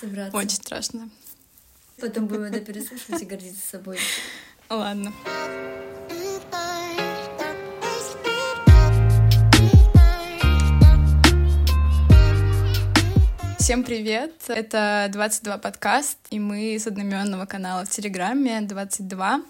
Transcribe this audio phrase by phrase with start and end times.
[0.00, 0.36] собраться.
[0.36, 1.10] Очень страшно.
[2.00, 3.98] Потом будем это переслушивать и гордиться собой.
[4.68, 5.12] Ладно.
[13.58, 14.32] Всем привет!
[14.48, 19.42] Это 22 подкаст, и мы с одноименного канала в Телеграме 22.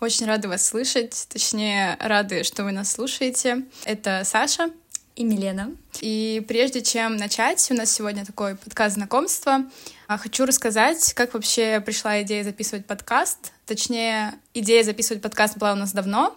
[0.00, 3.64] Очень рады вас слышать, точнее, рады, что вы нас слушаете.
[3.84, 4.70] Это Саша
[5.20, 5.72] и Милена.
[6.00, 9.66] И прежде чем начать, у нас сегодня такой подкаст знакомства.
[10.08, 13.52] А, хочу рассказать, как вообще пришла идея записывать подкаст.
[13.66, 16.34] Точнее, идея записывать подкаст была у нас давно,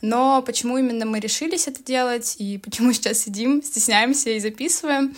[0.00, 5.16] но почему именно мы решились это делать и почему сейчас сидим, стесняемся и записываем,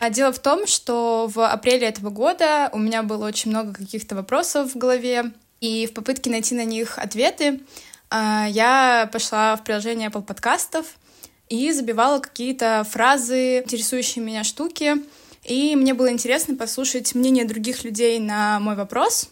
[0.00, 4.16] а дело в том, что в апреле этого года у меня было очень много каких-то
[4.16, 5.30] вопросов в голове,
[5.60, 7.60] и в попытке найти на них ответы
[8.10, 10.96] а, я пошла в приложение Apple подкастов
[11.48, 14.96] и забивала какие-то фразы, интересующие меня штуки,
[15.42, 19.28] и мне было интересно послушать мнение других людей на мой вопрос.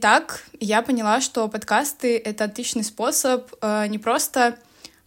[0.00, 4.58] Так я поняла, что подкасты— это отличный способ э, не просто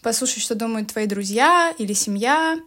[0.01, 2.57] послушать, что думают твои друзья или семья,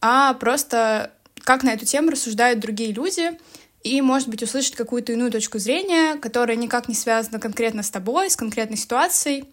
[0.00, 1.12] а просто
[1.42, 3.38] как на эту тему рассуждают другие люди,
[3.82, 8.30] и, может быть, услышать какую-то иную точку зрения, которая никак не связана конкретно с тобой,
[8.30, 9.46] с конкретной ситуацией.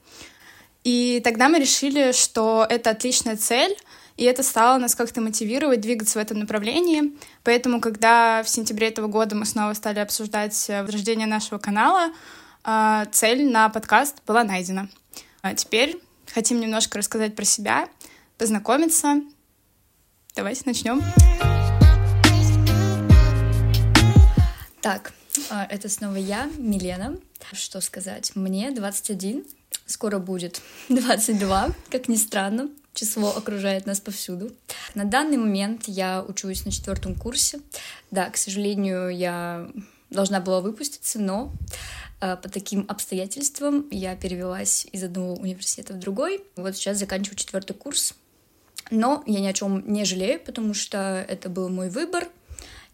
[0.87, 3.75] И тогда мы решили, что это отличная цель,
[4.15, 7.11] и это стало нас как-то мотивировать двигаться в этом направлении.
[7.43, 12.13] Поэтому, когда в сентябре этого года мы снова стали обсуждать э, возрождение нашего канала,
[12.63, 14.87] э, цель на подкаст была найдена.
[15.41, 16.01] А теперь
[16.33, 17.89] хотим немножко рассказать про себя,
[18.37, 19.19] познакомиться.
[20.37, 21.03] Давайте начнем.
[24.79, 25.11] Так,
[25.49, 27.15] а, это снова я, Милена.
[27.51, 28.31] Что сказать?
[28.35, 29.43] Мне 21,
[29.87, 32.69] скоро будет 22, как ни странно.
[32.93, 34.51] Число окружает нас повсюду.
[34.95, 37.59] На данный момент я учусь на четвертом курсе.
[38.09, 39.69] Да, к сожалению, я
[40.09, 41.53] должна была выпуститься, но
[42.21, 46.43] э, по таким обстоятельствам я перевелась из одного университета в другой.
[46.55, 48.15] Вот сейчас заканчиваю четвертый курс.
[48.89, 52.27] Но я ни о чем не жалею, потому что это был мой выбор.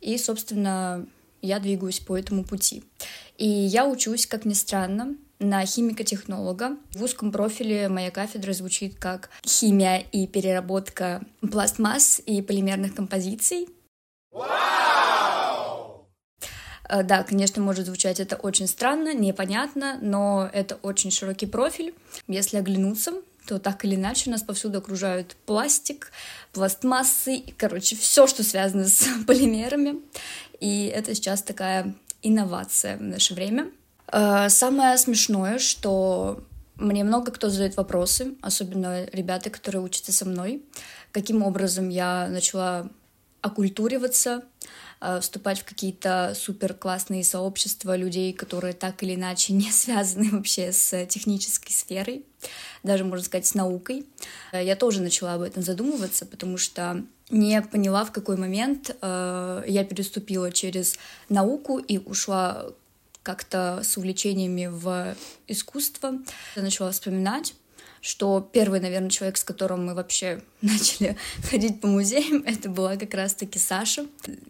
[0.02, 1.06] И, собственно,
[1.42, 2.84] я двигаюсь по этому пути.
[3.38, 6.78] И я учусь, как ни странно, на химико-технолога.
[6.94, 13.68] В узком профиле моя кафедра звучит как химия и переработка пластмасс и полимерных композиций.
[16.90, 21.94] Э, да, конечно, может звучать это очень странно, непонятно, но это очень широкий профиль.
[22.28, 23.14] Если оглянуться,
[23.48, 26.12] то так или иначе нас повсюду окружают пластик,
[26.54, 30.02] пластмассы, короче, все, что связано с полимерами.
[30.60, 33.72] И это сейчас такая инновация в наше время.
[34.13, 36.44] Э, самое смешное, что
[36.75, 40.63] мне много кто задает вопросы, особенно ребята, которые учатся со мной,
[41.12, 42.90] каким образом я начала
[43.41, 44.44] оккультуриваться,
[45.02, 50.72] э, вступать в какие-то супер классные сообщества людей, которые так или иначе не связаны вообще
[50.72, 52.23] с технической сферой,
[52.84, 54.06] даже, можно сказать, с наукой.
[54.52, 59.88] Э, я тоже начала об этом задумываться, потому что не поняла, в какой момент я
[59.90, 62.68] переступила через науку и ушла
[63.23, 65.16] как-то с увлечениями в
[65.47, 66.19] искусство.
[66.56, 67.56] Я начала вспоминать,
[68.03, 71.16] что первый, наверное, человек, с которым мы вообще начали
[71.50, 74.06] ходить по музеям, это была как раз-таки Саша.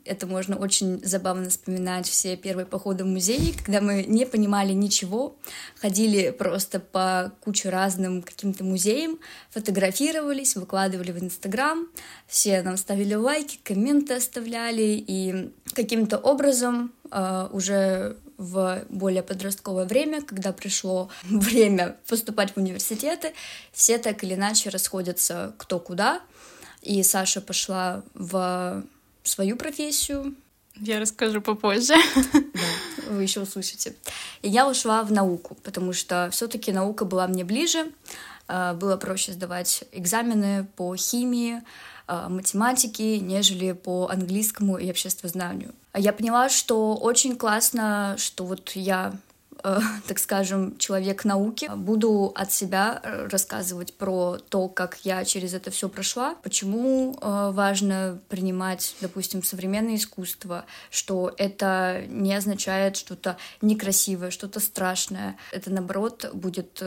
[0.06, 5.35] Это можно очень забавно вспоминать все первые походы в музей, когда мы не понимали ничего,
[5.79, 9.19] ходили просто по куче разным каким-то музеям,
[9.51, 11.88] фотографировались, выкладывали в Инстаграм,
[12.28, 20.22] все нам ставили лайки, комменты оставляли, и каким-то образом uh, уже в более подростковое время,
[20.22, 23.34] когда пришло время поступать в университеты,
[23.72, 26.22] все так или иначе расходятся кто куда.
[26.82, 28.84] И Саша пошла в
[29.24, 30.36] свою профессию.
[30.76, 31.96] Я расскажу попозже.
[32.54, 33.96] Да, вы еще услышите.
[34.42, 37.92] И я ушла в науку, потому что все-таки наука была мне ближе.
[38.48, 41.62] А, было проще сдавать экзамены по химии,
[42.06, 45.73] а, математике, нежели по английскому и обществознанию.
[45.96, 49.14] Я поняла, что очень классно, что вот я
[49.64, 55.53] э, так скажем, человек науки, буду от себя э, рассказывать про то, как я через
[55.53, 63.38] это все прошла, почему э, важно принимать, допустим, современное искусство, что это не означает что-то
[63.61, 65.38] некрасивое, что-то страшное.
[65.53, 66.84] Это, наоборот, будет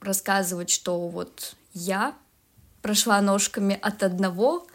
[0.00, 2.14] рассказывать, что вот я
[2.84, 4.66] прошла ножками от одного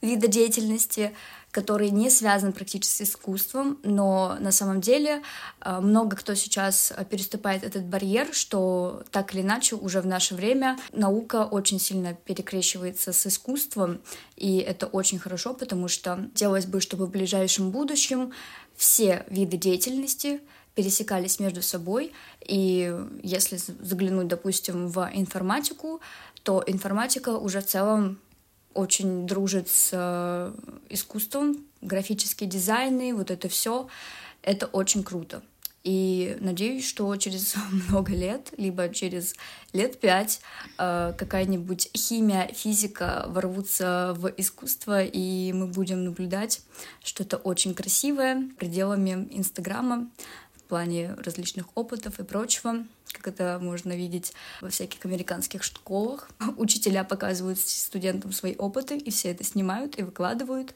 [0.00, 1.12] вида деятельности
[1.50, 5.22] который не связан практически с искусством, но на самом деле
[5.60, 10.78] э, много кто сейчас переступает этот барьер, что так или иначе уже в наше время
[10.92, 14.00] наука очень сильно перекрещивается с искусством,
[14.36, 18.32] и это очень хорошо, потому что хотелось бы, чтобы в ближайшем будущем
[18.76, 20.40] все виды деятельности
[20.74, 22.12] пересекались между собой,
[22.46, 22.94] и
[23.24, 26.00] если заглянуть, допустим, в информатику,
[26.48, 28.18] то информатика уже в целом
[28.72, 30.54] очень дружит с э,
[30.88, 33.86] искусством, графические дизайны, вот это все,
[34.40, 35.42] это очень круто.
[35.84, 37.54] И надеюсь, что через
[37.90, 39.34] много лет, либо через
[39.74, 40.40] лет пять,
[40.78, 46.62] э, какая-нибудь химия, физика ворвутся в искусство, и мы будем наблюдать
[47.04, 50.08] что-то очень красивое пределами Инстаграма
[50.68, 56.28] плане различных опытов и прочего как это можно видеть во всяких американских школах.
[56.56, 60.74] Учителя показывают студентам свои опыты, и все это снимают и выкладывают.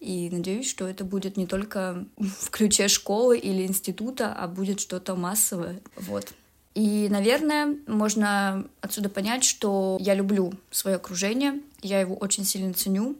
[0.00, 5.14] И надеюсь, что это будет не только в ключе школы или института, а будет что-то
[5.14, 5.80] массовое.
[5.96, 6.32] Вот.
[6.74, 13.16] И, наверное, можно отсюда понять, что я люблю свое окружение, я его очень сильно ценю,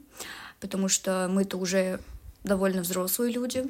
[0.59, 2.01] потому что мы-то уже
[2.45, 3.65] довольно взрослые люди,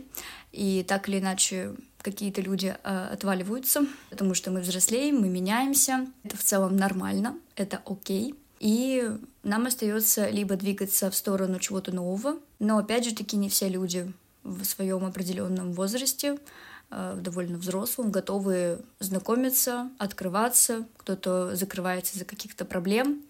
[0.52, 6.06] и так или иначе какие-то люди э, отваливаются, потому что мы взрослеем, мы меняемся.
[6.24, 8.36] Это в целом нормально, это окей.
[8.60, 9.10] И
[9.44, 14.12] нам остается либо двигаться в сторону чего-то нового, но опять же таки не все люди
[14.44, 16.38] в своем определенном возрасте,
[16.92, 23.24] э, довольно взрослым, готовы знакомиться, открываться, кто-то закрывается из-за каких-то проблем,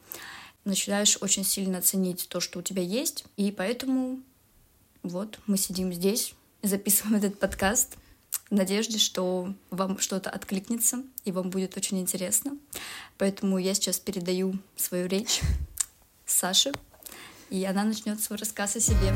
[0.65, 4.19] начинаешь очень сильно ценить то, что у тебя есть, и поэтому
[5.07, 7.97] вот мы сидим здесь, записываем этот подкаст,
[8.49, 12.57] в надежде, что вам что-то откликнется и вам будет очень интересно.
[13.17, 15.41] Поэтому я сейчас передаю свою речь
[16.25, 16.71] Саше,
[17.49, 19.13] и она начнет свой рассказ о себе.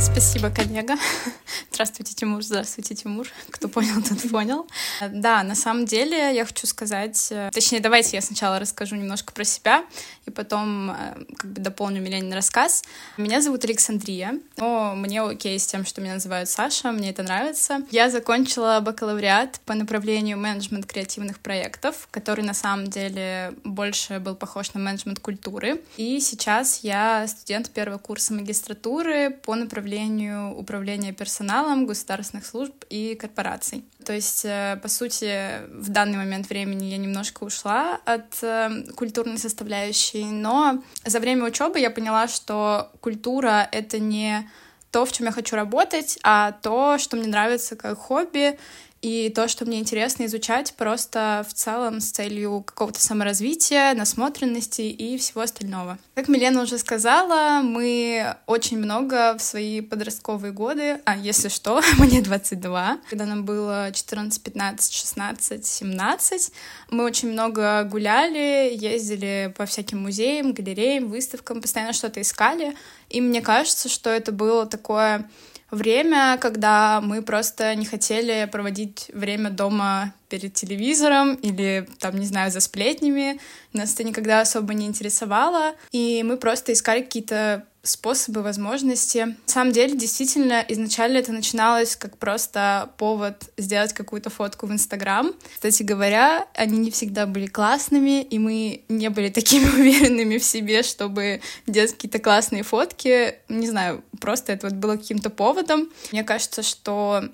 [0.00, 0.96] Спасибо, коллега.
[1.78, 2.42] Здравствуйте, Тимур.
[2.42, 3.28] Здравствуйте, Тимур.
[3.50, 4.66] Кто понял, тот понял.
[5.12, 7.28] Да, на самом деле я хочу сказать...
[7.30, 9.84] Э, точнее, давайте я сначала расскажу немножко про себя,
[10.26, 12.82] и потом э, как бы дополню Миленин рассказ.
[13.16, 17.82] Меня зовут Александрия, но мне окей с тем, что меня называют Саша, мне это нравится.
[17.92, 24.74] Я закончила бакалавриат по направлению менеджмент креативных проектов, который на самом деле больше был похож
[24.74, 25.80] на менеджмент культуры.
[25.96, 33.14] И сейчас я студент первого курса магистратуры по направлению управления персоналом персоналом государственных служб и
[33.14, 33.84] корпораций.
[34.04, 39.38] То есть, э, по сути, в данный момент времени я немножко ушла от э, культурной
[39.38, 44.48] составляющей, но за время учебы я поняла, что культура— это не
[44.90, 48.58] то, в чем я хочу работать, а то, что мне нравится как хобби,
[49.00, 55.16] и то, что мне интересно изучать просто в целом с целью какого-то саморазвития, насмотренности и
[55.18, 55.98] всего остального.
[56.14, 62.22] Как Милена уже сказала, мы очень много в свои подростковые годы, а если что, мне
[62.22, 66.52] 22, когда нам было 14, 15, 16, 17,
[66.90, 72.76] мы очень много гуляли, ездили по всяким музеям, галереям, выставкам, постоянно что-то искали,
[73.08, 75.28] и мне кажется, что это было такое
[75.70, 82.50] время, когда мы просто не хотели проводить время дома перед телевизором или, там, не знаю,
[82.50, 83.40] за сплетнями.
[83.72, 89.18] Нас это никогда особо не интересовало, и мы просто искали какие-то способы, возможности.
[89.18, 95.32] На самом деле, действительно, изначально это начиналось как просто повод сделать какую-то фотку в Инстаграм.
[95.54, 100.82] Кстати говоря, они не всегда были классными, и мы не были такими уверенными в себе,
[100.82, 103.36] чтобы делать какие-то классные фотки.
[103.48, 105.88] Не знаю, просто это вот было каким-то поводом.
[106.12, 107.24] Мне кажется, что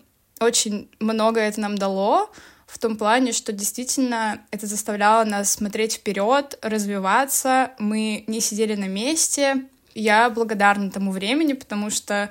[0.41, 2.31] очень много это нам дало,
[2.67, 7.71] в том плане, что действительно это заставляло нас смотреть вперед, развиваться.
[7.79, 12.31] Мы не сидели на месте, я благодарна тому времени, потому что,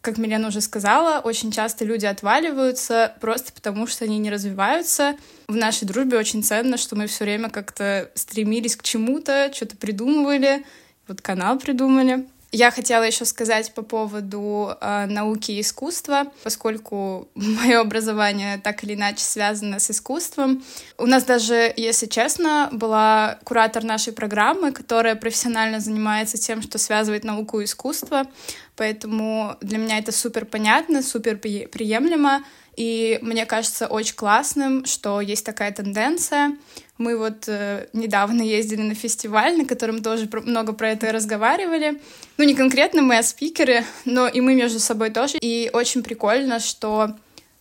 [0.00, 5.16] как Милена уже сказала, очень часто люди отваливаются просто потому, что они не развиваются.
[5.48, 10.64] В нашей дружбе очень ценно, что мы все время как-то стремились к чему-то, что-то придумывали,
[11.08, 12.26] вот канал придумали.
[12.52, 18.94] Я хотела еще сказать по поводу э, науки и искусства, поскольку мое образование так или
[18.94, 20.64] иначе связано с искусством.
[20.98, 27.22] У нас даже, если честно, была куратор нашей программы, которая профессионально занимается тем, что связывает
[27.22, 28.26] науку и искусство.
[28.74, 32.42] Поэтому для меня это супер понятно, супер приемлемо.
[32.80, 36.56] И мне кажется очень классным, что есть такая тенденция.
[36.96, 42.00] Мы вот э, недавно ездили на фестиваль, на котором тоже про, много про это разговаривали.
[42.38, 45.36] Ну, не конкретно мы, а спикеры, но и мы между собой тоже.
[45.42, 47.18] И очень прикольно, что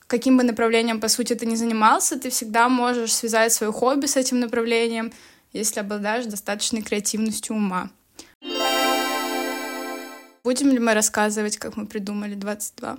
[0.08, 4.16] каким бы направлением, по сути, ты ни занимался, ты всегда можешь связать свое хобби с
[4.16, 5.12] этим направлением,
[5.52, 7.90] если обладаешь достаточной креативностью ума.
[10.46, 12.98] Будем ли мы рассказывать, как мы придумали 22?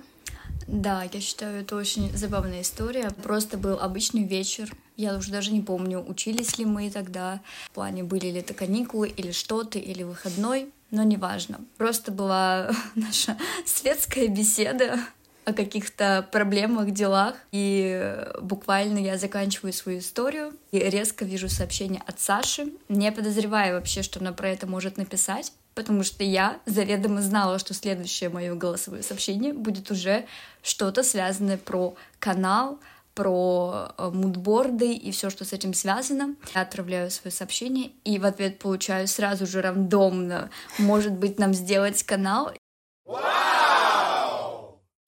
[0.71, 3.11] Да, я считаю, это очень забавная история.
[3.23, 4.73] Просто был обычный вечер.
[4.95, 9.09] Я уже даже не помню, учились ли мы тогда, в плане были ли это каникулы
[9.09, 11.59] или что-то, или выходной, но неважно.
[11.77, 14.97] Просто была наша светская беседа
[15.43, 17.35] о каких-то проблемах, делах.
[17.51, 24.03] И буквально я заканчиваю свою историю и резко вижу сообщение от Саши, не подозревая вообще,
[24.03, 29.03] что она про это может написать потому что я заведомо знала, что следующее мое голосовое
[29.03, 30.25] сообщение будет уже
[30.61, 32.79] что-то связанное про канал,
[33.13, 36.35] про э, мудборды и все, что с этим связано.
[36.55, 42.03] Я отправляю свое сообщение и в ответ получаю сразу же рандомно, может быть, нам сделать
[42.03, 42.51] канал.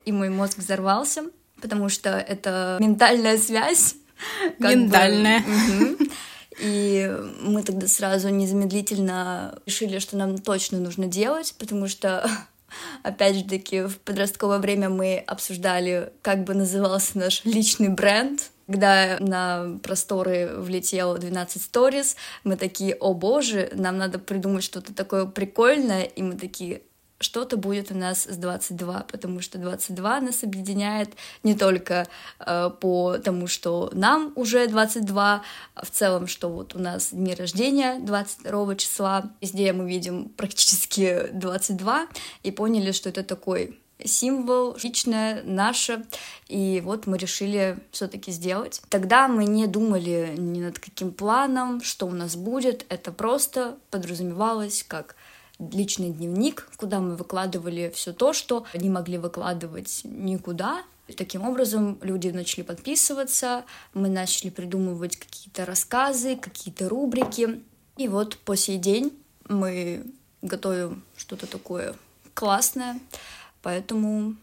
[0.05, 1.24] И мой мозг взорвался,
[1.62, 3.96] потому что это ментальная связь.
[4.60, 5.41] Ментальная.
[5.41, 6.12] Бы, угу.
[6.60, 12.29] И мы тогда сразу незамедлительно решили, что нам точно нужно делать, потому что
[13.03, 18.50] опять же таки в подростковое время мы обсуждали, как бы назывался наш личный бренд.
[18.65, 25.25] Когда на просторы влетел 12 stories, мы такие, о боже, нам надо придумать что-то такое
[25.25, 26.81] прикольное, и мы такие,
[27.23, 31.09] что-то будет у нас с 22, потому что 22 нас объединяет
[31.43, 32.07] не только
[32.39, 35.43] э, по тому, что нам уже 22,
[35.75, 41.27] а в целом, что вот у нас дни рождения 22 числа, везде мы видим практически
[41.33, 42.07] 22,
[42.43, 46.05] и поняли, что это такой символ, личное, наше,
[46.47, 48.81] и вот мы решили все-таки сделать.
[48.89, 54.83] Тогда мы не думали ни над каким планом, что у нас будет, это просто подразумевалось
[54.87, 55.15] как
[55.60, 60.83] личный дневник, куда мы выкладывали все то, что не могли выкладывать никуда.
[61.17, 67.62] Таким образом люди начали подписываться, мы начали придумывать какие-то рассказы, какие-то рубрики.
[67.98, 69.12] И вот по сей день
[69.48, 70.05] мы
[70.41, 71.95] готовим что-то такое
[72.33, 73.00] классное,
[73.62, 74.36] поэтому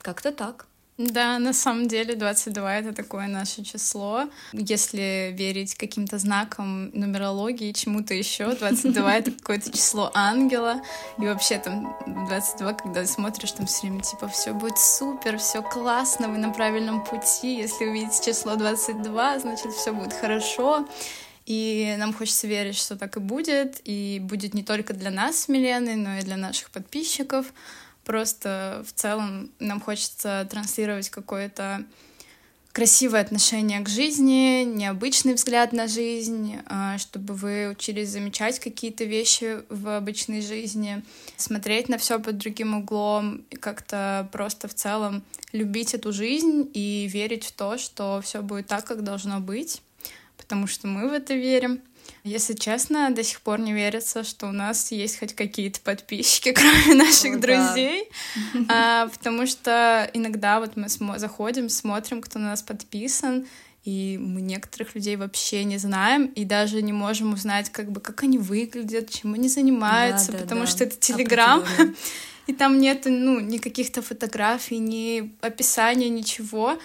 [0.00, 0.66] как-то так.
[0.98, 4.30] Да, на самом деле 22— это такое наше число.
[4.54, 10.80] Если верить каким-то знакам нумерологии, чему-то еще, 22— это какое-то число ангела.
[11.18, 11.94] И вообще там
[12.26, 17.04] 22, когда смотришь, там все время типа все будет супер, все классно, вы на правильном
[17.04, 17.58] пути.
[17.58, 20.88] Если увидите число 22, значит все будет хорошо.
[21.44, 25.48] И нам хочется верить, что так и будет, и будет не только для нас с
[25.48, 27.46] Миленой, но и для наших подписчиков.
[28.06, 31.84] Просто в целом нам хочется транслировать какое-то
[32.70, 39.62] красивое отношение к жизни, необычный взгляд на жизнь, а, чтобы вы учились замечать какие-то вещи
[39.70, 41.02] в обычной жизни,
[41.36, 47.44] смотреть на все под другим углом как-то просто в целом любить эту жизнь и верить
[47.44, 49.82] в то, что все будет так, как должно быть,
[50.36, 51.80] потому что мы в это верим.
[52.26, 57.04] Если честно, до сих пор не верится, что у нас есть хоть какие-то подписчики, кроме
[57.04, 58.10] наших О, друзей.
[58.54, 58.66] Да.
[58.68, 63.46] А, потому что иногда вот мы смо- заходим, смотрим, кто на нас подписан,
[63.84, 68.24] и мы некоторых людей вообще не знаем и даже не можем узнать, как бы, как
[68.24, 70.66] они выглядят, чем они занимаются, да, да, потому да.
[70.66, 71.64] что это Телеграм,
[72.48, 76.76] и там нет, ну, ни каких-то фотографий, ни описания, ничего.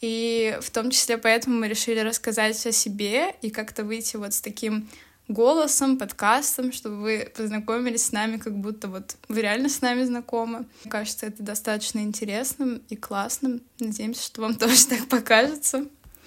[0.00, 4.40] И в том числе поэтому мы решили рассказать о себе и как-то выйти вот с
[4.40, 4.88] таким
[5.28, 10.66] голосом, подкастом, чтобы вы познакомились с нами, как будто вот вы реально с нами знакомы.
[10.82, 13.62] Мне кажется, это достаточно интересным и классным.
[13.78, 15.86] Надеемся, что вам тоже так покажется.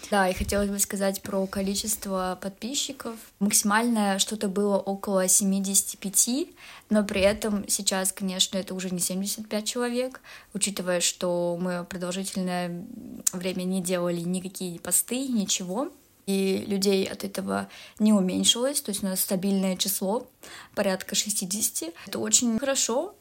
[0.09, 3.15] Да, и хотелось бы сказать про количество подписчиков.
[3.39, 6.47] Максимальное что-то было около 75,
[6.89, 10.21] но при этом сейчас, конечно, это уже не 75 человек,
[10.53, 12.85] учитывая, что мы продолжительное
[13.33, 15.91] время не делали никакие посты, ничего
[16.27, 20.27] и людей от этого не уменьшилось, то есть у нас стабильное число,
[20.75, 21.93] порядка 60.
[22.05, 23.15] Это очень хорошо,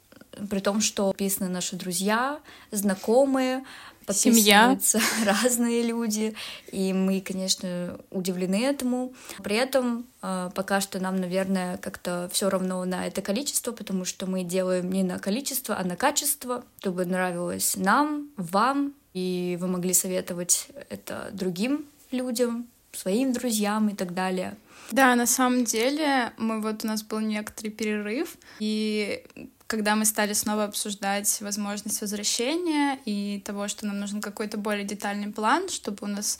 [0.50, 2.40] при том, что написаны наши друзья,
[2.70, 3.64] знакомые,
[4.06, 5.24] подписываются Семья.
[5.42, 6.34] разные люди,
[6.70, 9.12] и мы, конечно, удивлены этому.
[9.42, 14.26] При этом э, пока что нам, наверное, как-то все равно на это количество, потому что
[14.26, 19.92] мы делаем не на количество, а на качество, чтобы нравилось нам, вам, и вы могли
[19.92, 24.56] советовать это другим людям, своим друзьям и так далее.
[24.92, 29.24] Да, на самом деле, мы вот у нас был некоторый перерыв, и
[29.66, 35.32] когда мы стали снова обсуждать возможность возвращения и того, что нам нужен какой-то более детальный
[35.32, 36.38] план, чтобы у нас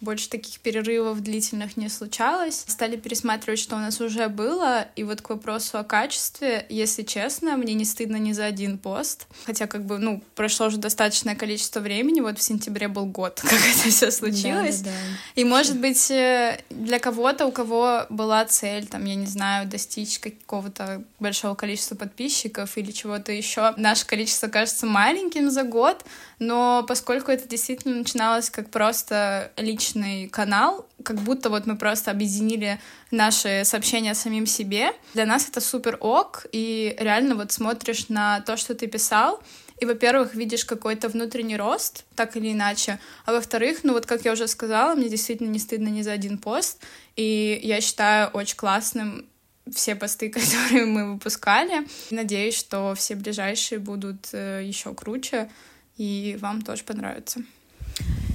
[0.00, 2.64] больше таких перерывов длительных не случалось.
[2.66, 7.56] Стали пересматривать, что у нас уже было, и вот к вопросу о качестве, если честно,
[7.56, 11.80] мне не стыдно ни за один пост, хотя как бы, ну, прошло уже достаточное количество
[11.80, 14.80] времени, вот в сентябре был год, как это все случилось.
[14.80, 15.40] Да, да, да.
[15.40, 20.18] И, может быть, э, для кого-то, у кого была цель, там, я не знаю, достичь
[20.18, 26.04] какого-то большого количества подписчиков или чего-то еще, наше количество кажется маленьким за год,
[26.38, 32.78] но поскольку это действительно начиналось как просто личный канал, как будто вот мы просто объединили
[33.10, 38.56] наши сообщения самим себе, для нас это супер ок, и реально вот смотришь на то,
[38.56, 39.42] что ты писал,
[39.78, 44.32] и, во-первых, видишь какой-то внутренний рост, так или иначе, а во-вторых, ну вот, как я
[44.32, 46.82] уже сказала, мне действительно не стыдно ни за один пост,
[47.14, 49.26] и я считаю очень классным
[49.74, 51.86] все посты, которые мы выпускали.
[52.10, 55.50] Надеюсь, что все ближайшие будут э, еще круче
[55.96, 57.40] и вам тоже понравится.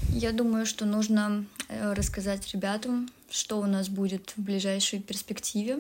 [0.10, 5.80] Я думаю, что нужно э, рассказать ребятам, что у нас будет в ближайшей перспективе,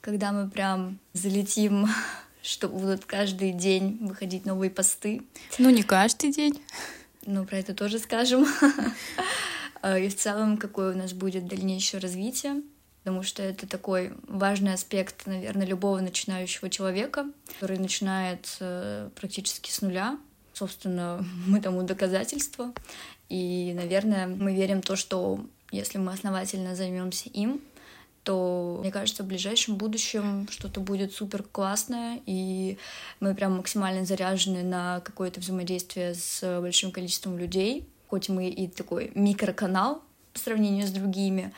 [0.00, 1.88] когда мы прям залетим,
[2.42, 5.22] что будут каждый день выходить новые посты.
[5.58, 6.62] Ну, не каждый день.
[7.24, 8.46] Ну, про это тоже скажем.
[9.82, 12.62] Э, и в целом, какое у нас будет дальнейшее развитие,
[13.04, 19.82] потому что это такой важный аспект, наверное, любого начинающего человека, который начинает э, практически с
[19.82, 20.18] нуля,
[20.56, 22.72] собственно, мы тому доказательство.
[23.28, 27.60] И, наверное, мы верим в то, что если мы основательно займемся им,
[28.22, 32.76] то, мне кажется, в ближайшем будущем что-то будет супер классное, и
[33.20, 37.88] мы прям максимально заряжены на какое-то взаимодействие с большим количеством людей.
[38.08, 41.52] Хоть мы и такой микроканал по сравнению с другими,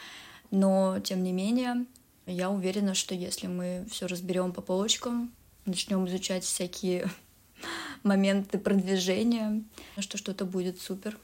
[0.50, 1.86] но тем не менее,
[2.26, 5.32] я уверена, что если мы все разберем по полочкам,
[5.64, 7.10] начнем изучать всякие
[8.02, 9.62] моменты продвижения,
[9.98, 11.16] что что-то будет супер.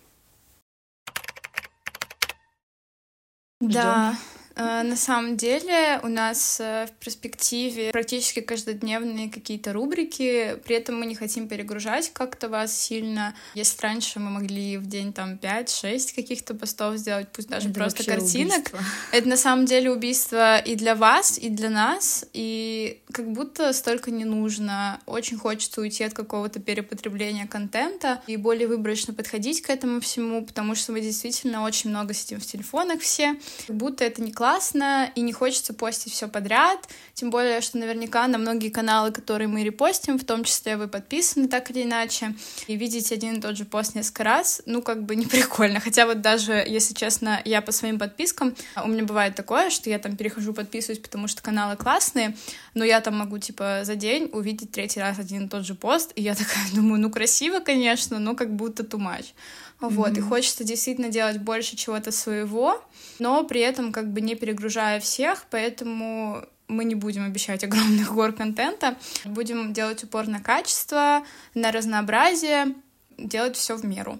[3.60, 10.76] Да, Э, на самом деле у нас э, в перспективе практически каждодневные какие-то рубрики, при
[10.76, 13.34] этом мы не хотим перегружать как-то вас сильно.
[13.54, 18.04] Если раньше мы могли в день там 5-6 каких-то постов сделать, пусть даже это просто
[18.04, 18.80] картинок, убийство.
[19.12, 24.12] это на самом деле убийство и для вас, и для нас, и как будто столько
[24.12, 25.00] не нужно.
[25.06, 30.76] Очень хочется уйти от какого-то перепотребления контента и более выборочно подходить к этому всему, потому
[30.76, 33.34] что мы действительно очень много сидим в телефонах все,
[33.66, 37.78] как будто это не классно классно, и не хочется постить все подряд, тем более, что
[37.78, 42.34] наверняка на многие каналы, которые мы репостим, в том числе вы подписаны так или иначе,
[42.66, 45.80] и видеть один и тот же пост несколько раз, ну, как бы не прикольно.
[45.80, 49.98] Хотя вот даже, если честно, я по своим подпискам, у меня бывает такое, что я
[49.98, 52.36] там перехожу, подписываюсь, потому что каналы классные,
[52.74, 56.12] но я там могу, типа, за день увидеть третий раз один и тот же пост,
[56.16, 59.32] и я такая думаю, ну, красиво, конечно, но как будто too much.
[59.80, 60.18] Вот, mm-hmm.
[60.18, 62.82] и хочется действительно делать больше чего-то своего,
[63.18, 68.32] но при этом как бы не перегружая всех, поэтому мы не будем обещать огромных гор
[68.32, 72.74] контента, будем делать упор на качество, на разнообразие,
[73.18, 74.18] делать все в меру.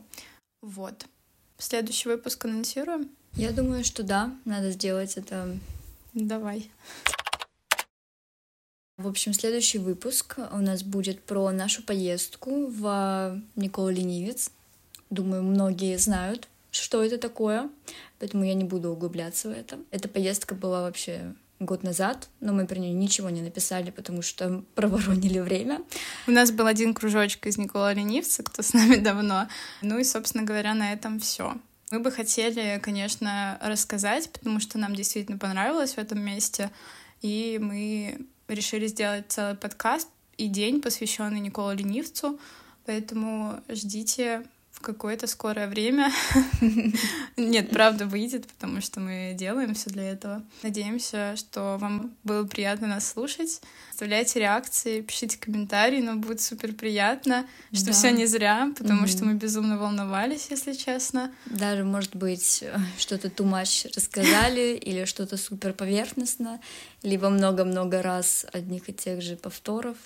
[0.61, 1.07] Вот.
[1.59, 3.09] Следующий выпуск анонсируем?
[3.35, 5.57] Я думаю, что да, надо сделать это.
[6.13, 6.71] Давай.
[8.97, 14.51] В общем, следующий выпуск у нас будет про нашу поездку в Никола Ленивец.
[15.11, 17.71] Думаю, многие знают, что это такое,
[18.19, 19.79] поэтому я не буду углубляться в это.
[19.91, 24.65] Эта поездка была вообще год назад, но мы про нее ничего не написали, потому что
[24.75, 25.83] проворонили время.
[26.27, 29.49] У нас был один кружочек из Никола Ленивца, кто с нами давно.
[29.83, 31.57] Ну и, собственно говоря, на этом все.
[31.91, 36.71] Мы бы хотели, конечно, рассказать, потому что нам действительно понравилось в этом месте,
[37.23, 42.41] и мы решили сделать целый подкаст и день, посвященный Николу Ленивцу,
[42.85, 44.43] поэтому ждите
[44.85, 46.13] какое-то скорое время.
[47.37, 50.43] Нет, правда, выйдет, потому что мы делаем все для этого.
[50.63, 53.61] Надеемся, что вам было приятно нас слушать.
[53.91, 57.93] Оставляйте реакции, пишите комментарии, но будет супер приятно, что да.
[57.93, 59.09] все не зря, потому угу.
[59.09, 61.33] что мы безумно волновались, если честно.
[61.47, 62.65] Даже, может быть,
[62.99, 66.61] что-то too much рассказали или что-то супер поверхностно,
[67.03, 69.97] либо много-много раз одних и тех же повторов.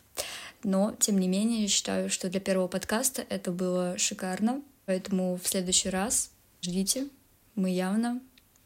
[0.64, 4.60] Но, тем не менее, я считаю, что для первого подкаста это было шикарно.
[4.88, 6.30] Поэтому в следующий раз
[6.62, 7.08] ждите.
[7.54, 8.22] Мы явно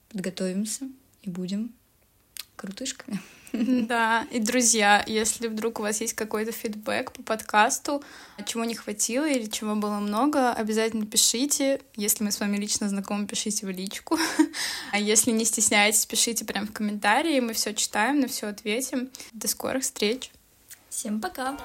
[0.09, 0.87] подготовимся
[1.23, 1.75] и будем
[2.57, 3.21] крутышками.
[3.53, 8.03] Да, и, друзья, если вдруг у вас есть какой-то фидбэк по подкасту,
[8.47, 11.83] чего не хватило или чего было много, обязательно пишите.
[11.95, 14.17] Если мы с вами лично знакомы, пишите в личку.
[14.93, 17.41] А если не стесняетесь, пишите прямо в комментарии.
[17.41, 19.11] Мы все читаем, на все ответим.
[19.35, 20.31] До скорых встреч.
[20.89, 21.59] Всем пока!